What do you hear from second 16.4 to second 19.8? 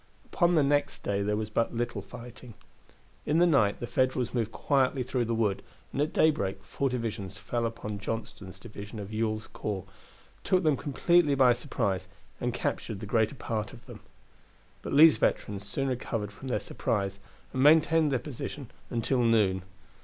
their surprise and maintained their position until noon.